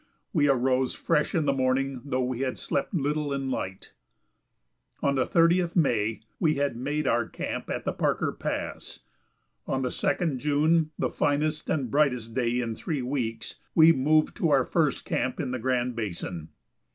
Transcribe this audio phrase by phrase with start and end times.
[0.33, 3.93] We arose fresh in the morning though we had slept little and light.
[5.03, 9.01] On the 30th May we had made our camp at the Parker Pass;
[9.67, 14.49] on the 2d June, the finest and brightest day in three weeks, we moved to
[14.49, 16.49] our first camp in the Grand Basin.